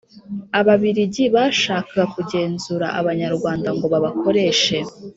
Ababiligi 0.59 1.23
bashakaga 1.35 2.03
kugenzura 2.13 2.87
abanyarwanda 2.99 3.69
ngo 3.75 3.85
babakoreshe 3.93 4.77